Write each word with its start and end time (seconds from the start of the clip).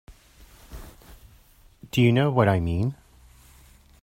Do 1.91 2.01
you 2.01 2.11
know 2.11 2.31
what 2.31 2.49
I 2.49 2.59
mean? 2.59 2.95